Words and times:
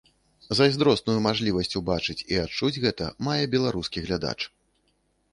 Зайздросную 0.59 1.13
мажлівасць 1.25 1.75
убачыць 1.79 2.15
і 2.31 2.39
адчуць 2.43 2.81
гэта 2.85 3.09
мае 3.27 3.43
беларускі 3.57 4.03
глядач. 4.07 4.39